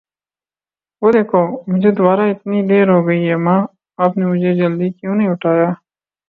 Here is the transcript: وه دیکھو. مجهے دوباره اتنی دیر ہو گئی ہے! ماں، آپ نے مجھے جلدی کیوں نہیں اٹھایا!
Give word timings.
وه 1.01 1.09
دیکھو. 1.15 1.41
مجهے 1.69 1.91
دوباره 1.97 2.23
اتنی 2.33 2.59
دیر 2.69 2.87
ہو 2.93 2.99
گئی 3.07 3.23
ہے! 3.29 3.35
ماں، 3.45 3.61
آپ 3.99 4.11
نے 4.17 4.23
مجھے 4.25 4.51
جلدی 4.55 4.89
کیوں 4.97 5.15
نہیں 5.15 5.31
اٹھایا! 5.33 5.69